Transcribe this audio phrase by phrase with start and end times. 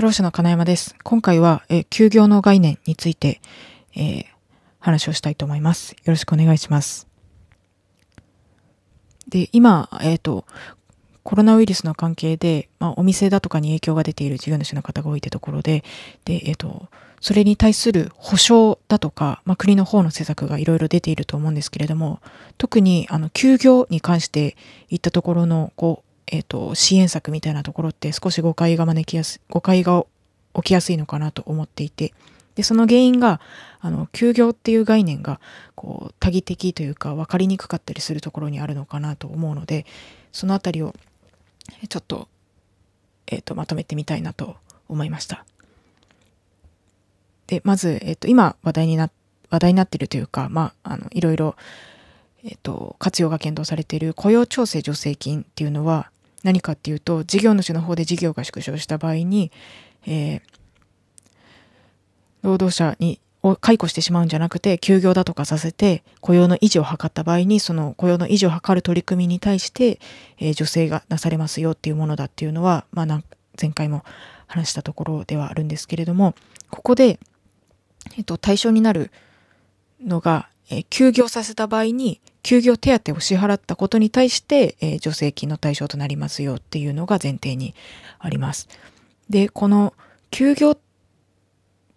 [0.00, 0.96] スロー社の金山です。
[1.04, 3.42] 今回は、え休業の概念について、
[3.94, 4.24] えー
[4.78, 5.92] 話をしたいと思います。
[5.92, 7.06] よろしくお願いします。
[9.28, 10.46] で、今、えっ、と、
[11.22, 15.84] コロナウイルスの関係で、まあ、お店だとかに影響が出ている事業主の方が多いというところで、
[16.24, 16.88] で、えっ、と、
[17.20, 22.22] それに対する保証だとか、まあ、国の方の施策がいろいろ出ていると思うんですけれども、
[22.56, 24.56] 特に、あの、休業に関して
[24.88, 30.04] いったところの、こう、えっ、と、支援策みたいなところって少し誤解が招きやす、誤解が
[30.54, 32.14] 起きやすいのかなと思っていて、
[32.54, 33.40] で、その原因が、
[33.80, 35.40] あの、休業っていう概念が、
[35.74, 39.86] こう、多義的というか、分かりにくかったりするところにあるのかなと思うので、
[40.30, 40.94] そのあたりを、
[41.88, 42.28] ちょっと、
[43.26, 44.56] えっ、と、まとめてみたいなと
[44.88, 45.44] 思いました。
[47.46, 49.10] で、まず、えっ、と、今話題にな、
[49.50, 51.56] 話題になってるというか、まあ、あの、いろいろ、
[52.44, 56.09] えっ、と、活用が検討されている雇用調整助成金っていうのは、
[56.42, 59.50] 何かっていうと、事業主の方で事業が縮小した場合に、
[60.06, 60.40] えー
[62.42, 69.98] 労働者にを解雇してしまうんじゃなくて休業だとかさせて雇用の維持を図った場合にその雇用の維持を図る取り組みに対して、
[70.38, 73.22] えー助成がなされますよっていうものだっていうのは、まあ、
[73.60, 74.04] 前回も
[74.46, 76.34] 話したところではあるんですけれども
[76.70, 77.18] ここで、
[78.16, 79.10] えっと、対象になる
[80.04, 87.74] のが、えー休業させた場合に休業手当を支払ったことに対して、えー助成金の対象となりますよっていうのが前提に
[88.18, 88.68] あります。
[89.28, 89.94] でこの
[90.30, 90.76] 休業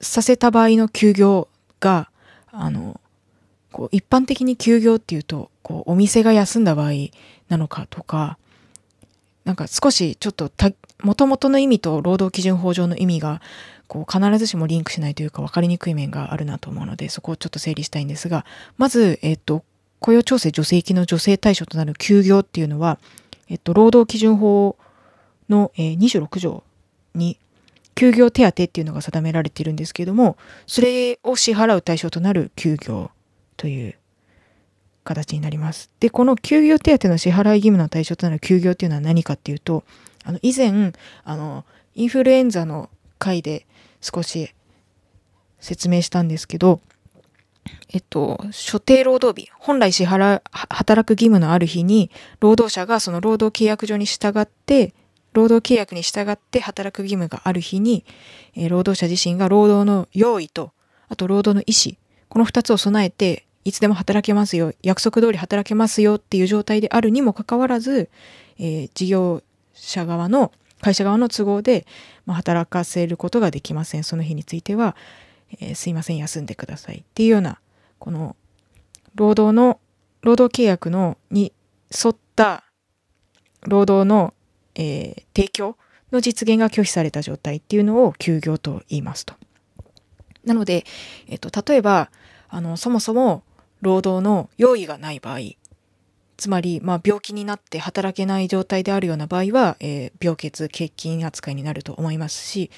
[0.00, 1.48] させた場合の休業
[1.80, 2.10] が
[2.50, 3.00] あの
[3.72, 6.92] こう一般的に休業っていうとこうお店が休んだ場合
[7.48, 8.38] なのかとか
[9.44, 10.70] なんか少しちょっとた
[11.02, 13.42] 元々の意味と労働基準法上の意味が
[13.86, 18.46] こう必ずしもリンクしないというか分かりにくい面があるなと思うのでそこをちょっと整理したいんですが
[18.78, 19.64] まず、えっと、
[20.04, 22.98] 雇用調整助成金の助成対象となる休業っていうのは、
[23.48, 24.76] えっと、労働基準法
[25.48, 26.62] の、えー26条
[27.14, 27.38] に
[27.94, 33.12] 休業手当っていうのが定められているんですけれどもそれを支払う対象となる休業
[33.56, 33.94] という
[35.04, 35.90] 形になります。
[36.00, 39.84] でこの休業手当の支払い義務の対象となる休業っていうのは何かっていうと
[40.22, 40.92] あの以前
[41.24, 41.64] あの
[41.94, 43.66] インフルエンザの回で
[44.02, 44.52] 少し
[45.60, 46.82] 説明したんですけど
[47.90, 52.10] えっと、所定労働日、本来支払う、働く義務のある日に、
[52.40, 54.94] 労働者がその労働契約上に従って、
[55.32, 58.04] 労働契約に従って働く義務がある日に、
[58.54, 60.72] えー労働者自身が労働の用意と、
[61.08, 61.96] あと労働の意思、
[62.28, 68.10] この二つを備えて、いつでも働けますよ、約束通り働けますよっていう状態であるにもかかわらず、
[68.58, 69.42] えー事業
[69.74, 71.86] 者側の、会社側の都合で、
[72.26, 74.04] まあ、働かせることができません。
[74.04, 74.96] その日については、
[75.60, 77.60] えーすいません、休んでくださいっていうような、
[77.98, 78.36] この、
[79.14, 79.80] 労働の、
[80.22, 81.52] 労働契約の、に
[81.90, 82.64] 沿った、
[83.62, 84.34] 労働の、
[84.74, 85.76] えー提供
[86.12, 89.34] の実現が拒否された状態っていうのを休業と言いますと。
[90.44, 90.84] なので、
[91.26, 92.10] えっと、例えば、
[92.48, 93.42] あの、そもそも
[93.80, 95.38] 労働の用意がない場合、
[96.36, 102.70] つまり、まあ、病気になって働けない状態であるような場合は、えー病欠欠勤扱いになると思いますし、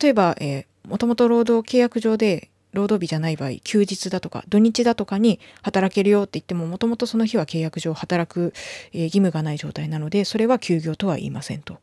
[0.00, 8.52] 例えば、えー、もともと労働契約上で労働日じゃない場合、休日だとか土日だとかに働けるよって言っても、もともとその日は契約上働く、
[8.92, 11.78] え義務がない状態なので、それは休業とは言いませんと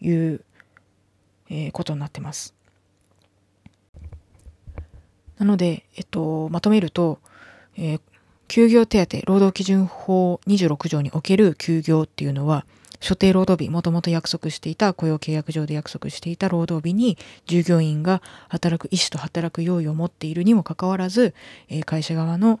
[0.00, 0.44] いう、
[1.48, 2.54] えことになってます。
[5.38, 7.18] なので、えっと、まとめると、
[7.76, 8.00] えー
[8.52, 12.66] 休業手当、労働基準法26条における休業っていうのは、
[13.02, 21.34] 所定労働日、もともと約束していた雇用契約上で約束していた労働日に従業員が働く意思と働く用意を持っているにもかかわらず、
[21.68, 22.60] え会社側の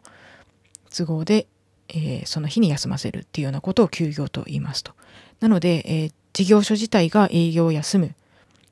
[0.94, 1.46] 都合で、
[1.88, 4.92] えその日に休ませるっていうようなことを休業と言いますと。
[5.38, 8.14] なので、え事業所自体が営業を休む、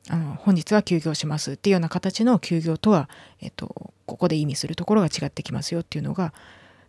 [0.09, 3.09] あの本日は休業しますっていうような形の休業とは、
[3.41, 6.33] えっと、ここで意味するところが違ってきますよっていうのが、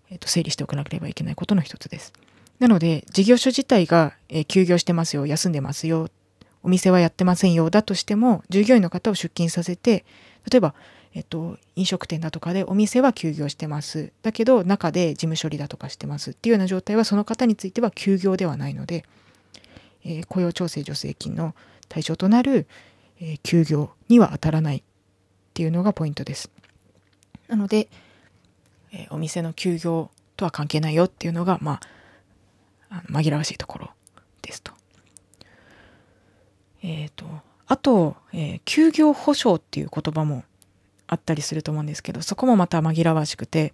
[0.09, 2.13] えっと、整理しておかなければいけないことの一つです。
[2.61, 6.09] なので、事業所自体が、え休業してますよ、休んでますよ、
[6.61, 10.05] お店はやってませんよ、だとしても、従業員の方を出勤させて、
[10.47, 10.75] 例えば、
[11.15, 14.13] えっと、飲食店だとかでお店は休業してます。
[14.21, 19.05] だけど、中で事務処理だとかしてますっていうような状態は、その方については休業ではないので、
[20.05, 21.55] えー雇用調整助成金の
[21.89, 22.67] 対象となる、
[23.19, 24.83] えー休業には当たらないっ
[25.55, 26.51] ていうのがポイントです。
[27.47, 27.87] なので、
[28.91, 31.79] えーお店の休業とは関係ないよっていうのが、まあ、
[32.91, 33.89] あの紛らわしいところ
[34.43, 34.71] ですと。
[36.83, 37.25] えっ、と、
[37.65, 40.43] あと、えー休業保障っていう言葉も
[41.07, 43.73] あったりすると思うんですけど、そこもまた紛らわしくて、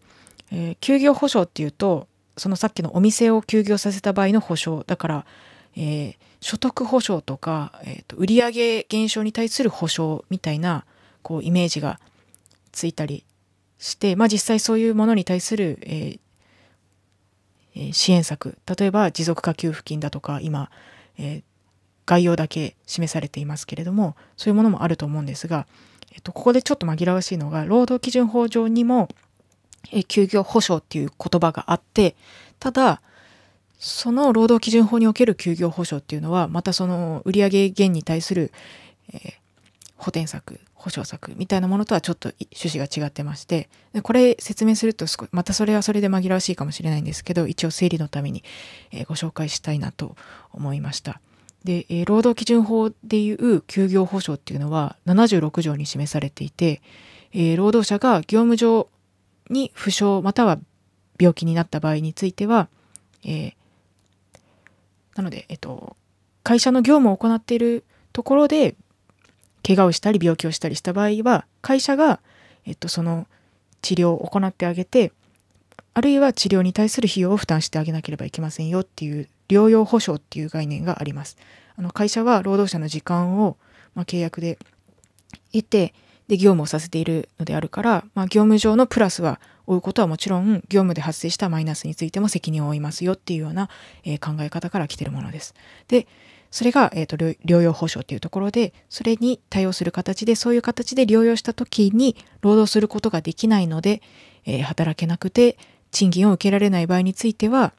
[0.52, 5.26] えー休業保障っていうと、そのさっきのお店を休業させた場合の保障、だから、
[5.76, 10.86] えー、所得保障とか、えーと、売上減少に対する保障みたいな
[11.22, 12.00] こうイメージが
[12.72, 13.24] ついたり
[13.78, 16.20] して、まあ、実際そういうものに対する、えー、
[17.94, 20.70] 支援策例えば持続化給付金だとか今、
[21.18, 21.44] え、
[22.06, 25.68] 概要だけ示されていますけれどもそういうものもあると思うんですが、
[26.14, 29.10] えっと、ここでちょっと紛らわしいのが労働基準法上にも、
[29.92, 32.16] え休業保障っていう言葉があって
[32.60, 33.02] ただ
[33.80, 38.52] その労働基準法における休業保障っていうのはまたその売上減に対する、
[39.14, 39.34] えー、
[39.98, 43.68] 補填策保障策みたいなものとはちょっと趣旨が違ってまして
[44.04, 48.44] これ説明するとまたそれはそれで紛らわしいかもしれないんですけど一応整理のために、
[48.92, 50.16] えー、ご紹介したいなと
[50.54, 51.20] 思いました。
[51.64, 56.82] で、えー、労働基準法でいう休業保障っていうのは76条に示されていて、
[57.34, 58.88] えー、労働者が業務上
[59.50, 60.60] に負傷または
[61.20, 62.70] 病気になった場合については、
[63.26, 63.54] えー、
[65.16, 65.98] なので、えっと、
[66.44, 67.84] 会社の業務を行っている
[68.14, 68.76] ところで
[69.68, 72.22] 怪我をしたり病気をしたりした場合は会社が、
[72.66, 73.28] えっと、その
[73.82, 75.12] 治療を行ってあげて
[75.94, 81.38] あるいは治療に対する費用を負担してあげなければいけませんよっていう療養保障っていう概念があります。
[81.76, 83.58] あの会社は労働者の時間を、
[83.94, 84.58] まあ、契約で
[85.52, 85.94] 得て
[86.28, 93.70] で業務をさせているのであるから、まあ、業務上のプラスは負うことはもちろん業務で発生したマイナスについても責任を負いますよっていうような、
[94.04, 95.54] えー、考え方から来てるものです。
[95.88, 96.08] で
[96.52, 104.02] それが、えーと、療養保障っていうところでそれに対応する形でそういう形で療養した時に労働することができないので、
[104.46, 105.58] えー、働けなくて
[105.92, 107.74] 賃金を受けられない場合については、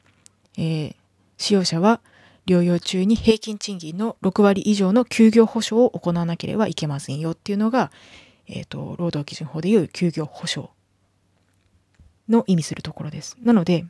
[0.57, 0.95] えー、
[1.37, 2.01] 使用者は
[2.49, 7.91] 療養中に平均賃金の6割以上の休業保障を行わなければいけませんよっていうのが、
[8.47, 10.71] えーと、労働基準法でいう休業保障
[12.27, 13.37] の意味するところです。
[13.43, 13.85] なので、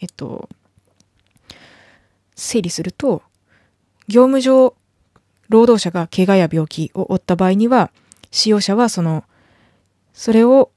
[0.00, 0.48] えっと、
[2.34, 3.22] 整理すると、
[4.10, 4.74] 業務上、
[5.48, 7.90] 労働者が怪我や病気を負った場合には、
[8.30, 9.24] 使用者はその、
[10.12, 10.70] それを、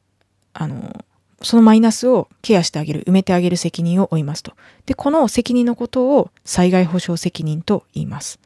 [0.53, 1.03] あの、
[1.41, 4.53] そのマイナスをケアしてあげる、埋めてあげる責任を負いますと。
[4.85, 8.39] で、この責任のことを災害保障責任と言います。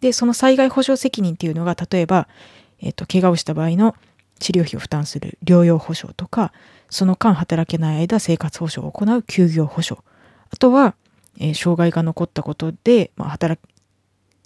[0.00, 2.28] で、その災害保障責任っていうのが、例えば、
[2.80, 3.94] えっ、と、怪我をした場合の
[4.38, 6.52] 治療費を負担する療養保障とか、
[6.88, 10.02] その間働けない間生活保障を行う休業保障。
[10.50, 10.94] あとは、
[11.38, 13.60] えー、障害が残ったことで、まあ、働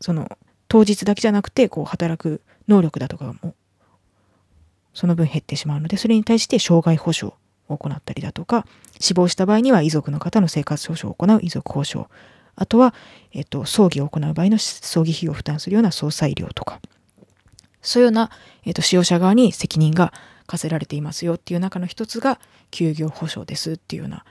[0.05, 0.37] その、
[0.69, 3.55] 当日だけじゃなくて、こう、働く能力だとかも、
[4.93, 7.35] その分減ってしまうので、それに対して障害保障
[7.71, 8.67] を行ったりだとか、
[9.01, 12.11] 死亡した場合には遺族の方の生活保障を行う遺族保障。
[12.55, 12.95] あとは、
[13.33, 16.81] えっと、葬儀を行う場合の葬儀費用を負担するような葬祭料とか。
[17.81, 18.31] そういうような、
[18.65, 20.13] えっ、と、使用者側に責任が
[20.47, 22.39] 課せられていますよっていう中の一つが
[22.71, 24.27] 休業保障ですっていうような、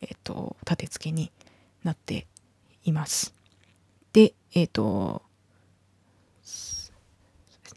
[0.00, 1.30] えっ、と、立て付けに
[1.84, 2.26] なって
[2.84, 3.34] います。
[4.12, 5.22] で、えっ、ー、と、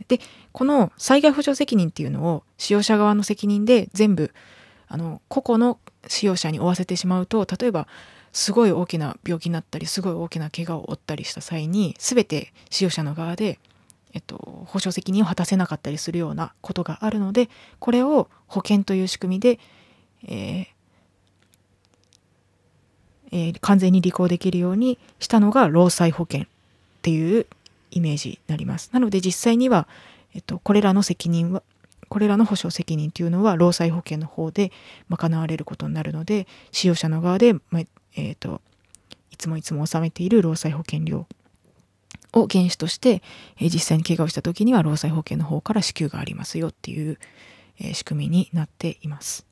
[0.07, 0.19] で、
[0.51, 4.33] この災害補償責任っていうのを使用者側の責任で全部、
[4.87, 7.87] あの、個々の使用者に負わせてしまうと、例えば、
[8.31, 13.59] すごい大きな病気になったり、すごい大きな怪我を負ったりした際に、全て使用者の側で
[14.13, 19.59] えっと、保証責任を果たせなかったりするようなことがあるのでこれを保険という仕組みで、
[20.27, 20.72] えー
[23.33, 26.45] えー、完全に履行できるようにしたのが労災保険っ
[27.01, 27.47] ていう
[27.89, 28.91] イメージになります。
[28.93, 29.87] なので実際には、
[30.35, 31.63] えっと、これらの責任は
[32.09, 34.71] これらの保証責任というのは労災保険の方で
[35.09, 38.61] 賄われることになるので使用者の側で、まえーと
[39.31, 41.25] いつもいつも納めている労災保険料
[42.33, 43.23] を原資として、
[43.59, 47.17] え実際に怪我をした時には労災保険の方から支給がありますよっていう、
[47.79, 49.45] え仕組みになっています。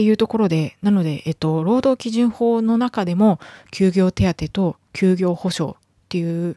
[0.00, 3.38] っていうところで、なので、えっと、労働基準法の中でも、
[3.70, 5.78] 休業手当と休業保障っ
[6.08, 6.56] ていう、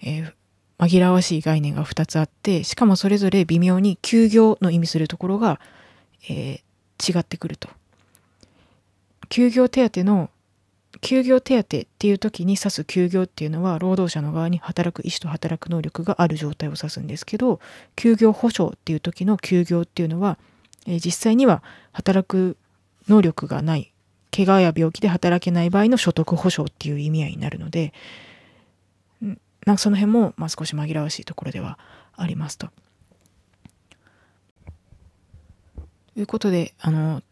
[0.00, 0.32] えー、
[0.78, 5.58] 紛らわしい概念が2つあって、しかもそれぞれ微妙に休業の意味するところが、
[6.30, 7.68] えー、違ってくると。
[9.28, 10.30] 休業手当の
[11.00, 17.58] 休業手当っていう時に指す休業っていうのは労働者の側に働く意思と働く能力がある状態を指すんですけど
[17.96, 20.38] 休業保障っていう時の休業っていうのは、
[20.86, 21.62] え、実際には
[21.92, 22.56] 働く
[23.08, 23.92] 能力がない
[24.30, 27.92] 怪我や病気で働けない場合の所得保障っていう意味合いになるので
[29.20, 31.78] なんかその辺も、まあ、少し紛らわしいところでは
[32.14, 32.68] ありますと。
[36.14, 37.22] ということであの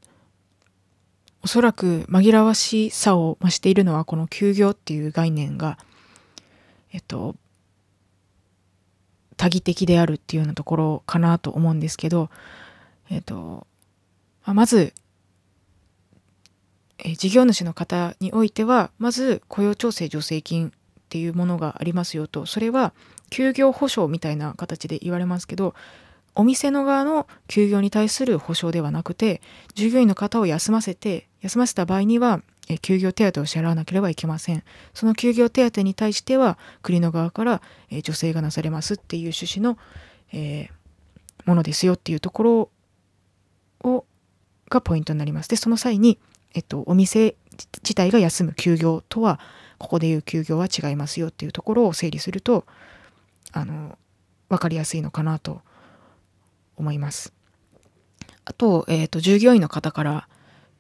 [1.43, 5.79] おそらく紛らわしさを増しているのはこの休業っていう概念が、
[6.91, 7.37] えっと、
[9.37, 12.31] 多義的であるっていうようなところかなと思うんですけど、
[13.11, 13.67] えっと、
[14.47, 14.93] まず、
[16.99, 20.73] え事業主の方においてはまず雇用調整助成金っ
[21.09, 22.47] ていうものがありますよと。
[22.47, 22.93] それは
[23.31, 25.75] 休業保障みたいな形で言われますけど
[26.35, 29.43] お店の側の休業に対する保障ではなくて
[29.75, 34.63] 従業員の方を休ませて休ませた場合にはえ休業手当を支払わなければいけません。
[34.95, 39.79] その休業手当に対しては国の側から、え助成がなされますっていう趣旨の、
[40.33, 40.71] えー、
[41.45, 42.71] ものですよっていうところ
[43.85, 44.05] を
[44.71, 46.19] がポイントになりますでその際に、
[46.55, 47.37] えっと、お店
[47.83, 49.39] 自体が休む休業とは
[49.79, 52.65] ここでいう休業は違いますよっていうところを整理すると
[53.53, 53.99] あの
[54.49, 55.61] 分かりやすいのかなと
[56.77, 57.33] 思います。
[58.45, 60.29] あと,、えーと、従業員の方から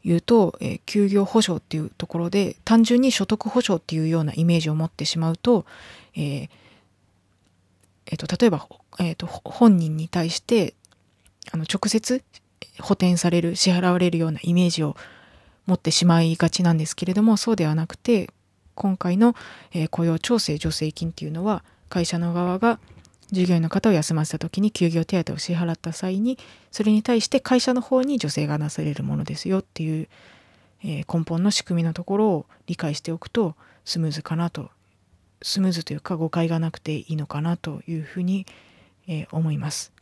[0.05, 5.65] 言うと、えー、休業保障っていうところで単純に所得保障っていうようなイメージを持ってしまうと,、
[6.15, 6.49] えー
[8.07, 8.69] えーと、例えば、
[9.01, 10.75] えーと、本人に対して
[11.53, 12.23] あの直接
[12.81, 14.97] 補填される支払われるようなイメージを
[15.67, 18.31] 持ってしまいがちなんですけれどもそうではなくて
[18.75, 19.35] 今回の、
[19.73, 22.81] え、雇用調整助成金っていうのは会社の側が
[23.31, 26.39] 従業員の方を休ませた時に休業手当を支払った際に
[26.71, 30.09] それに対して会社の方に助成がなされるものですよっていう、
[30.83, 33.55] えー、根本の仕組みのところを理解しておくと
[33.85, 34.71] スムーズかなと
[35.43, 38.47] スムーズというか誤解がなくていいのかなというふうに、
[39.07, 39.94] えー、思います。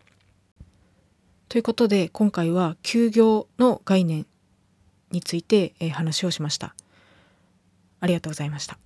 [1.52, 4.26] ということで今回は休業の概念
[5.10, 6.74] について、え、話をしました。
[8.00, 8.78] ありがとうございました。